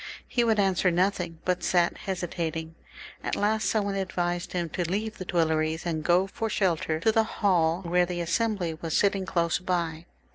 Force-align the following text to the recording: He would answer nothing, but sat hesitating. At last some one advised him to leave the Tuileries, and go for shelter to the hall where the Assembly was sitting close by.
He 0.27 0.43
would 0.43 0.59
answer 0.59 0.89
nothing, 0.89 1.37
but 1.45 1.61
sat 1.61 1.95
hesitating. 1.95 2.73
At 3.23 3.35
last 3.35 3.69
some 3.69 3.85
one 3.85 3.93
advised 3.93 4.53
him 4.53 4.67
to 4.69 4.89
leave 4.89 5.19
the 5.19 5.25
Tuileries, 5.25 5.85
and 5.85 6.03
go 6.03 6.25
for 6.25 6.49
shelter 6.49 6.99
to 7.01 7.11
the 7.11 7.21
hall 7.23 7.83
where 7.83 8.07
the 8.07 8.19
Assembly 8.21 8.73
was 8.73 8.97
sitting 8.97 9.27
close 9.27 9.59
by. 9.59 10.07